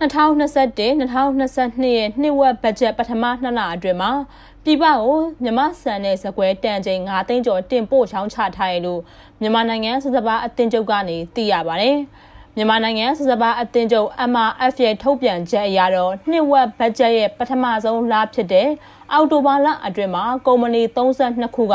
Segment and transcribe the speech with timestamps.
[0.00, 4.12] 2021-2022ရဲ့နှစ်ဝက်ဘတ်ဂျက်ပထမနှစ်လအတွင်းမှာ
[4.64, 9.00] ပြည်ပကိုမြန်မာစံနဲ့ဇကွဲတန်ချိန်9သိန်းကျော်တင်ပို့ချောင်းချထားရလို့
[9.40, 11.96] မြန်မာနိုင်ငံစစပါအသင်းချုပ်ကနေသိရပါတယ်။
[12.56, 18.68] မြန်မာနိုင်ငံစစပါအသင်းချုပ် MRF ရဲ့ထုတ်ပြန်ချက်အရတော့နှစ်ဝက်ဘတ်ဂျက်ရဲ့ပထမဆုံးလဖြစ်တဲ့
[19.12, 21.74] အောက်တိုဘာလအတွင်းမှာကုမ္ပဏီ32ခုက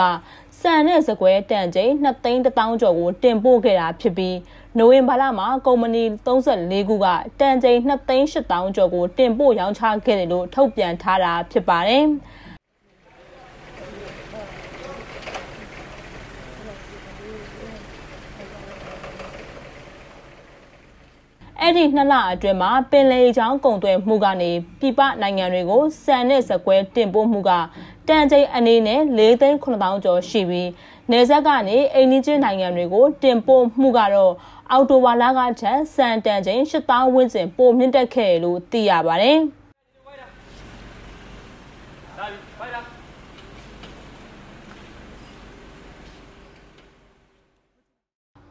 [0.61, 4.35] စံနဲ့ဇကွဲတန်ချိန်2သိန်း1000ကျော်ကိုတင်ပို့ခဲ့တာဖြစ်ပြီး
[4.79, 7.07] နိုဝင်ဘာလမှာကုမ္ပဏီ34ခုက
[7.39, 12.05] တန်ချိန်2သိန်း8000ကျော်ကိုတင်ပို့ရောင်းချခဲ့တယ်လို့ထုတ်ပြန်ထားတာဖြစ်ပါတယ်။
[21.61, 27.51] အဲ့ဒီနှစ်လအတွင်းမှာပင်လယ်ချောင်းကုန်သွယ်မှုကနေပြပနိုင်ငံတွေကိုစံနဲ့ဇကွဲတင်ပို့မှုက
[28.07, 30.69] တန်ချိန်အနေနဲ့၄သိန်း9000ကျော်ရှိပြီး
[31.11, 34.33] နေဆက်ကနေအိန္ဒိချင်းနိုင်ငံတွေကိုတင်ပို့မှုကတော့
[34.71, 39.39] အောက်တိုဘာလကထက်စံတန်ချိန်8000ဝန်းကျင်ပိုမြင့်တက်ခဲ့လို့သိရပါတယ်။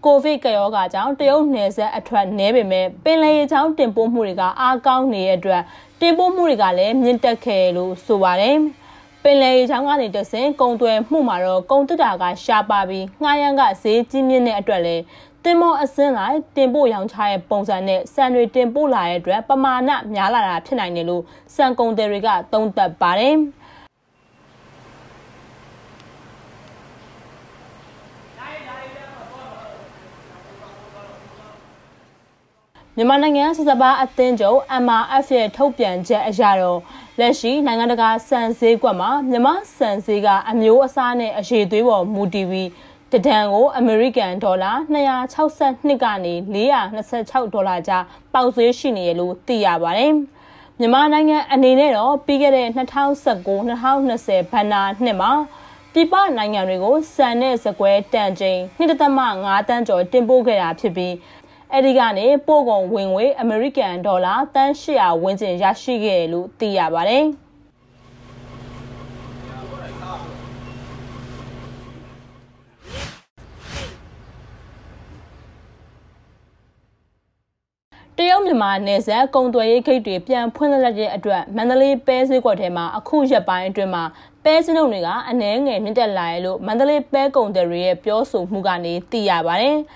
[0.05, 5.63] ကိုဗစ်ကရောဂါကြောင့်တရုတ်နယ်စပ်အထွက်နည်းပေမဲ့ပင်လယ်ရေချောင်းတင်ပို့မှုတွေကအားကောင်းနေတဲ့အတွက်
[6.01, 8.57] တင်ပို့မှုတွေကလည်းမြင့်တက်ခဲ့လို့ဆိုပါတယ်။
[9.23, 15.03] ပင်လယ်ရေချောင်းကနေတဆင်ကုံသွယ်မှုမှာတော့ကုံတက်တာကရှားပါပြီးငှားရမ်းကဈေးကြီးမြင့်တဲ့အတွက်လည်း
[15.45, 21.23] တင်မောအစင်းလိုက်တင်ပို့ရောင်းချတဲ့ပုံစံနဲ့စံတွေတင်ပို့လာတဲ့အတွက်ပမာဏများလာတာဖြစ်နိုင်တယ်လို့
[21.55, 23.37] စံကုန်တယ်တွေကသုံးသပ်ပါတယ်။
[32.97, 36.81] မြန်မာနိုင်ငံစစ်စပါအသင်းချုပ် MRF ရဲ့ထုတ်ပြန်ချက်အရတော့
[37.21, 42.69] လက်ရှိနိုင်ငံတကာစံဈေးကွက်မှာမြန်မာစံဈေးကအမျိုးအစားနဲ့အရေးသွေးပေါ်မူတည်ပြီး
[43.15, 44.73] တဒံကိုအမေရိကန်ဒေါ်လာ
[45.43, 46.35] 262ကနေ
[46.95, 48.05] 426ဒေါ်လာကြား
[48.35, 50.13] ပေါက်ဈေးရှိနေရလို့သိရပါတယ်။
[50.79, 55.33] မြန်မာနိုင်ငံအနေနဲ့တော့ပြီးခဲ့တဲ့2019-2020ဘဏ္ဍာနှစ်မှာ
[55.93, 61.15] ပြည်ပနိုင်ငံတွေကိုစံနဲ့စကွဲတန်ချိန်2.5တန်းကျော်တင်ပို့ခဲ့တာဖြစ်ပြီး
[61.73, 67.27] အဲဒီကနေပို့ကုန်ဝင်ငွေအမေရိကန်ဒေါ်လာတန်း800ဝန်းကျင်ရရှိခဲ့တယ်လို့သိရပါတယ်။
[78.19, 84.05] တရုတ် မြန်မာနယ်စပ်ကုန်သွယ်ရေးဂိတ်တွေပြန်ဖွင့်လှစ်တဲ့အတွက်မန္တလေးပဲဈေးကွက်ထဲမှာအခုရက်ပိုင်းအတွင်းမှာ
[84.45, 89.77] ပဲစနုံတွေကအနှဲငယ်မြင့်တက်လာရလို့မန္တလေးပဲကုန်တယ်တွေရဲ့ပြောဆိုမှုကနေသိရပါတယ်။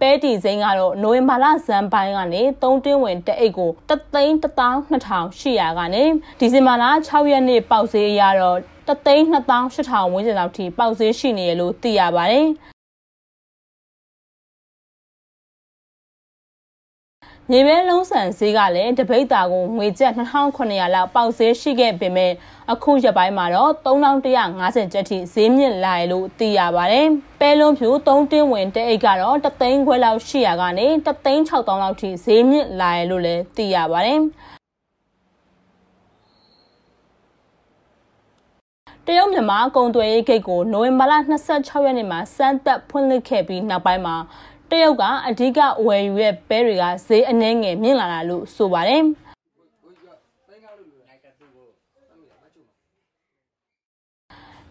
[0.00, 6.02] ပဲတီစိမ်းကတော့နိုဝင်ဘာလဇန်ပိုင်းကနေ3တင်းဝင်တအိတ်ကို3သိန်း12800ကနေ
[6.40, 12.46] ဒီဇင်ဘာလ6ရက်နေ့ပေါက်ဈေးအရတော့3သိန်း2800ဝန်းကျင်လောက်ထိပေါက်ဈေးရှိနေရလို့သိရပါတယ်
[17.50, 22.32] မြေပဲလုံးဆန်ဈေးကလည်းတပိတ်တာကိုငွေကျပ်2900လောက်ပေါက်ဈေးရှိခဲ့ပေမဲ့
[22.72, 27.06] အခုရက်ပိုင်းမှာတော့3150ကျပ်ထိဈေးမြင့်လာရလို့သိရပါတယ်။
[27.40, 34.20] ပဲလုံးဖြူ3တင်းဝင်တအိတ်ကတော့တသိန်းခွဲလောက်ရှိရကနေတသိန်း6000လောက်ထိဈေးမြင့်လာရလို့လည်းသိရပါတယ်။
[39.06, 41.12] တရုတ်မြန်မာကုန်သွယ်ရေးဂိတ်ကိုနိုဝင်ဘာလ
[41.50, 44.16] 26ရက်နေ့မှာစမ်းသပ်ဖွင့်လှစ်ခဲ့ပြီးနောက်ပိုင်းမှာ
[44.74, 49.02] တရုတ်ကအဓိကဝယ်ယူတဲ့ပဲတွေကဈေးအနှဲငယ်မြင့်လာတာလို့ဆိုပါတယ်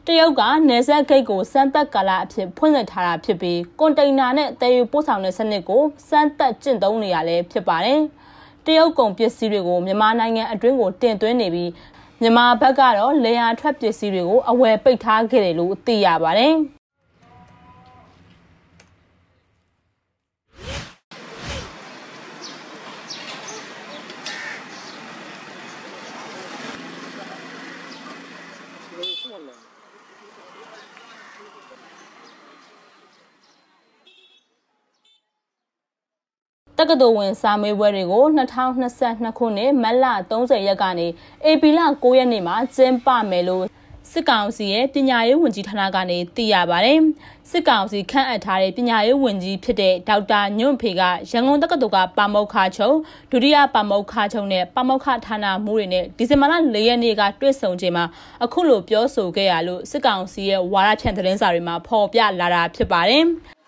[0.05, 7.99] တရုတ်ကနေဆက်ဂိတ်ကိုစမ်းသက်ကာလအဖြစ်ဖွင့်လှစ်ထားတာဖြစ်ပြီးကွန်တိန်နာနဲ့တည်ယူပို့ဆောင်တဲ့စနစ်ကိုစမ်းသက်ကျင့်သုံးနေရလဲဖြစ်ပါတယ်။
[8.65, 11.71] တရုတ်ကုန်ပစ္စည်းတွေကိုမြန်မာနိုင်ငံအတွင်းကိုတင်သွင်းနေပြီး
[12.21, 16.55] မြန်မာဘက်ကတော့လေယာထွက်ပစ္စည်းတွေကိုအဝယ်ပိတ်ထားခဲ့တယ်လို့သိရပါတယ်။
[36.72, 38.25] တ က္ကသိုလ်ဝင်စာမေးပွဲတွေကို
[38.87, 41.07] 2022ခုနှစ်မတ်လ30ရက်ကနေ
[41.49, 43.65] ဧပြီလ9ရက်နေ့မှာကျင်းပမယ်လို့
[44.11, 46.99] စစ်ကောင်စီရဲ့ပညာရေးဝန်ကြီးဌာနကနေသိရပါတယ်။
[47.49, 51.01] စစ်ကောင်စီခန့်အပ်ထားတဲ့ပညာရေးဝန်ကြီးဖြစ်တဲ့ဒေါက်တာညွန့်ဖေက
[51.31, 52.95] ရန်ကုန်တက္ကသိုလ်ကပါမောက္ခချုပ်
[53.31, 58.05] ဒုတိယပါမောက္ခချုပ်နဲ့ပါမောက္ခဌာနမှူးတွေနဲ့ဒီဇင်ဘာလ၄ရက်နေ့ကတွေ့ဆုံချိန်မှာ
[58.43, 63.25] အခုလိုပြောဆိုခဲ့ရလို့စစ်ကောင်စီရဲ့ဝါရဖြန့်သတင်းစာတွေမှာဖော်ပြလာတာဖြစ်ပါတယ်။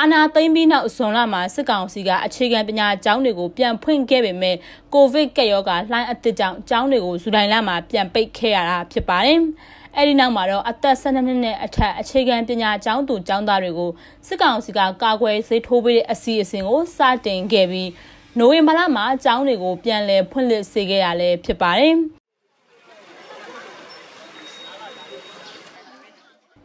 [0.00, 4.56] အာနာသိမ့်ပြီးနောက်ဇွန်လမှာစစ်ကောင်စီကအခြေခံပညာကျောင်းတွေကိုပြန်ဖွင့်ခဲ့ပေမဲ့
[4.94, 9.40] ကိုဗစ်ကပ်ရောဂါလှိုင်းအသစ်ကြောင့်ကျောင်းတွေကိုဇူလိုင်လမှာပြန်ပိတ်ခဲ့ရတာဖြစ်ပါတယ်
[9.96, 13.90] အဲဒီနောက်မှာတော့အသက်12နှစ်နဲ့အထက်အခြေခံပညာကျောင်းသူကျောင်းသားတွေကို
[14.26, 17.90] စစ်ကောင်စီကကာကွယ်ဆေးထိုးပေးတဲ့အစီအစဉ်ကိုစတင်ခဲ့ပြီး
[18.38, 21.96] နိုဝင်ဘာလမှာကျောင်းတွေကိုပြန်လည်ဖွင့်လှစ်စေခဲ့ရလဲဖြစ်ပါတယ်။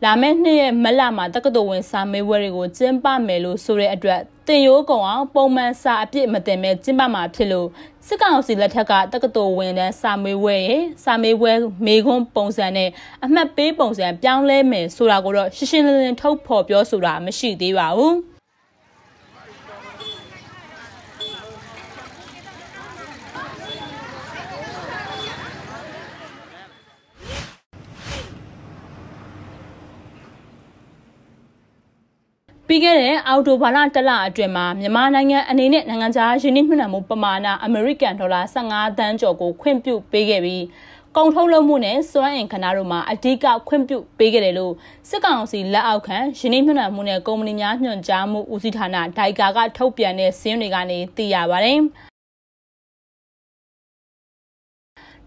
[0.03, 7.67] လာမယ့်နှစ်ရက်မလမှာတက္ကသိုလ်ဝင်စာမေးပွဲတွေကိုကျင်းပမယ်လို့ဆိုတဲ့အတွက်တင်ရိုးကုံအောင်ပုံမှန်စာအပြည့်မတင်မဲ့ကျင်းပမှာဖြစ်လို့
[8.07, 11.51] စစ်ကောင်စီလက်ထက်ကတက္ကသိုလ်ဝင်တန်းစာမေးပွဲရဲ့စာမေးပွဲ
[11.85, 12.89] မေခွန်းပုံစံနဲ့
[13.23, 18.15] အမှတ်ပေးပုံစံပြောင်းလဲမယ်ဆိုတာကိုတော့ရှင်းရှင်းလင်းလင်းထုတ်ဖော်ပြောဆိုတာမရှိသေးပါဘူး။
[32.73, 40.63] ပြီးခဲ့တဲ့အောက်တိုဘာလတလအတွင်းမှာမြန်မာနိုင်ငံအနေနဲ့နိုင်ငံခြားယင်းနှိမ့်နှံမှုပမာဏအမေရိကန်ဒေါ်လာ15သန်းကျော်ကိုခွင့်ပြုပေးခဲ့ပြီး
[41.17, 44.73] ကုန်ထုတ်လုပ်မှုနဲ့စွမ်းအင်ခဏတို့မှာအဓိကခွင့်ပြုပေးခဲ့တယ်လို့
[45.09, 51.79] စစ်ကောင်စီလက်အောက်ခံယင်းနှိမ့်နှံမှုနဲ့ကုမ္ပဏီများညွှန်ကြားမှုဦးစီးဌာနဒိုင်ကာကထုတ်ပြန်တဲ့စည်းတွေကနေသိရပါတယ်။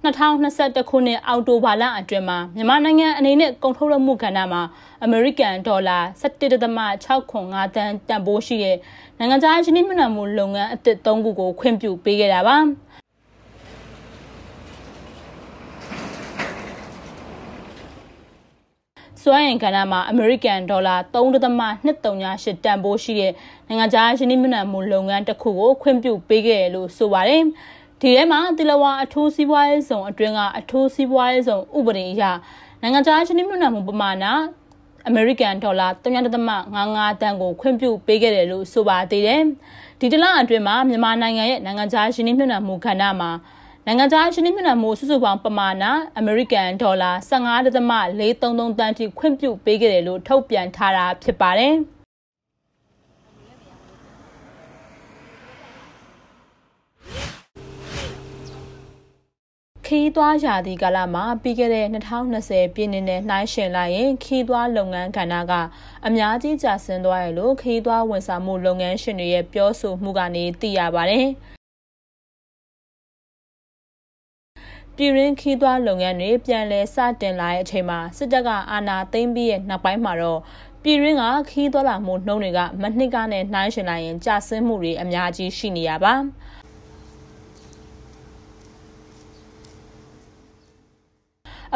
[0.04, 4.62] 2021ခုနှစ်အောက်တိုဘာလအတွင်းမှာမြန်မာနိုင်ငံအနေနဲ့ကုန်ထုတ်လုပ်မှုကဏ္ဍမှာ
[5.04, 8.76] အမေရိကန်ဒေါ်လာ17.65တန်တန်ဖိုးရှိတဲ့
[9.18, 12.56] နိုင်ငံခြားယင်းနှိမ့်မှုလုပ်ငန်းအသစ်၃ခုကိုခွင့်ပြုပေးခဲ့တာပါ။
[19.22, 23.32] စွမ်းအင်ကဏ္ဍမှာအမေရိကန်ဒေါ်လာ3.238တန်ဖိုးရှိတဲ့
[23.68, 27.42] နိုင်ငံခြားယင်းနှိမ့်မှုလုပ်ငန်းတစ်ခုကိုခွင့်ပြုပေးခဲ့တယ်လို့ဆိုပါတယ်။
[28.00, 32.24] ဒီထဲမှာတီလဝါအထူးစီးပွားရေးဆောင်အတွင်းကအထူးစီးပွားရေးဆောင်ဥပဒေအရ
[32.82, 34.24] နိုင်ငံခြားချင်းမြုံနှံမှုပမာဏ
[35.08, 39.42] အမေရိကန်ဒေါ်လာ3.55တန်ကိုခွင့်ပြုပေးခဲ့တယ်လို့ဆိုပါသေးတယ်။
[40.00, 43.30] ဒီတလအတွင်းမှာမြန်မာနိုင်ငံရဲ့နိုင်ငံခြားယင်းနှိမ့်နှံမှုခန္ဓာမှာ
[43.86, 45.84] နိုင်ငံခြားယင်းနှိမ့်နှံမှုစုစုပေါင်းပမာဏ
[46.18, 51.76] အမေရိကန်ဒေါ်လာ15.433တန်ထိခွင့်ပြုပေးခဲ့တယ်လို့ထုတ်ပြန်ထားတာဖြစ်ပါတယ်။
[59.90, 65.52] ခီးသွားရာသီကာလမှာပြီးခဲ့တဲ့2020ပြည်နှစ်နဲ့နှိုင်းယှဉ်လိုက်ရင်ခီးသွားလုပ်ငန်းကဏ္ဍက
[66.06, 71.26] အများကြီးကျဆင်းသွားရလို့ခီးသွားဝန်ဆောင်မှုလုပ်ငန်းရှင်တွေရဲ့ပြောဆိုမှုကနေသိရပါတယ်။
[74.96, 80.40] ပြည်ရင်းခီးသွားလုပ်ငန်းတွေပြန်လည်စတင်လာတဲ့အချိန်မှာစစ်တပ်ကအာဏာသိမ်းပြီးရဲ့နောက်ပိုင်းမှာတော့
[80.82, 86.14] ပြည်ရင်းကခီးသွားလာမှုနှုန်းတွေကမနှစ်ကနဲ့နှိုင်းယှဉ်လိုက်ရင်ကျဆင်းမှုတွေအများကြီးရှိနေရပါ။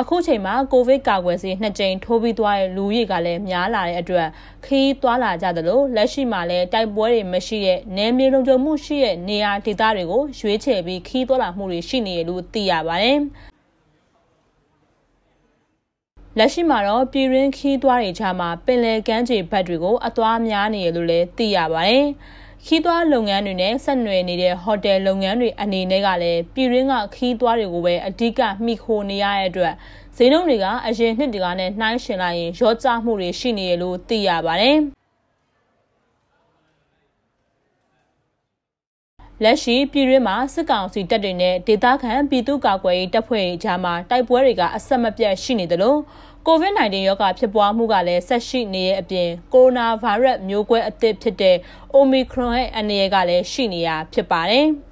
[0.00, 4.28] အခုချိန်မှာကိုဗစ်ကာကွယ်ဆေးနှစ်ကြိမ်ထိုးပြီးသွားတဲ့လူဦးရေကလည်းများလာတဲ့အတွက်
[4.64, 13.18] ခီးသွားလာကြသလိုလက်ရှိမှာလည်းတိုက်ပွဲတွေမရှိတဲ့နယ်မြေလုံခြုံမှုရှိတဲ့နေရာဒေသတွေကိုရွေးချယ်ပြီးခီးသွားလာမှုတွေရှိနေတယ်လို့သိရပါတယ်။
[16.38, 22.04] လက်ရှိမှာတော့ပြည်ရင်းခီးသွားတွေကြားမှာပင်လယ်ကမ်းခြေဘက်တွေကိုအသွားများနေရလို့လည်းသိရပါတယ်။
[22.66, 29.74] ခီးသွွားလုပ်ငန်းတွေနဲ့ဆက်နွယ်နေတဲ့ဟိုတယ်လုပ်ငန်းတွေအနေနဲ့ကလည်းပြည်ရင်းကခီးသွွားတွေကိုပဲအဓိကမှီခိုနေရတဲ့အတွက်
[30.16, 34.78] ဈေးနှုန်းတွေကအရင်နှစ်တွေကနဲ့နှိုင်းယှဉ်လိုက်ရင်ရောကျမှုတွေရှိနေရလို့သိရပါတယ်။
[39.44, 45.94] လက်ရှိပြည်တွင်းမှာစစ်ကောင်စီတပ်တွေနဲ့ဒေသခံပြည်သူ့ကာကွယ်ရေးတပ်ဖွဲ့တွေကြားမှာတိုက်ပွဲတွေကအဆက်မပြတ်ရှိနေသလို
[46.52, 51.56] COVID-19 ရောဂါဖြစ်ပွားမှုကလည်းဆက်ရှိနေတဲ့အပြင်ကိုရိုနာဗိုင်းရပ်မျိုးကွဲအသစ်ဖြစ်တဲ့
[51.98, 54.66] Omicron ရဲ့အနေအရကလည်းရှိနေတာဖြစ်ပါတယ်။